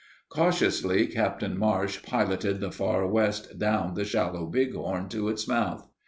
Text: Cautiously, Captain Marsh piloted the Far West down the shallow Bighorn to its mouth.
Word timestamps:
Cautiously, 0.29 1.05
Captain 1.05 1.55
Marsh 1.55 2.01
piloted 2.01 2.59
the 2.59 2.71
Far 2.71 3.05
West 3.05 3.59
down 3.59 3.93
the 3.93 4.03
shallow 4.03 4.47
Bighorn 4.47 5.09
to 5.09 5.29
its 5.29 5.47
mouth. 5.47 5.87